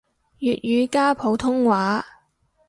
[0.39, 2.03] 粵語加普通話